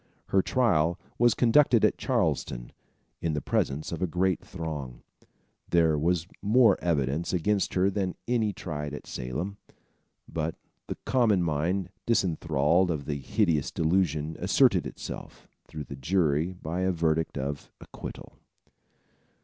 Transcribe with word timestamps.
Her 0.29 0.41
trial 0.41 0.99
was 1.19 1.35
conducted 1.35 1.85
at 1.85 1.99
Charlestown 1.99 2.71
in 3.21 3.33
the 3.33 3.39
presence 3.39 3.91
of 3.91 4.01
a 4.01 4.07
great 4.07 4.43
throng. 4.43 5.03
There 5.69 5.95
was 5.95 6.25
more 6.41 6.75
evidence 6.83 7.33
against 7.33 7.75
her 7.75 7.87
than 7.91 8.15
any 8.27 8.51
tried 8.51 8.95
at 8.95 9.05
Salem; 9.05 9.57
but 10.27 10.55
the 10.87 10.97
common 11.05 11.43
mind 11.43 11.91
disenthralled 12.07 12.89
of 12.89 13.05
the 13.05 13.19
hideous 13.19 13.69
delusion 13.69 14.37
asserted 14.39 14.87
itself, 14.87 15.47
through 15.67 15.83
the 15.83 15.95
jury 15.95 16.51
by 16.53 16.79
a 16.79 16.91
verdict 16.91 17.37
of 17.37 17.71
acquittal. 17.79 18.39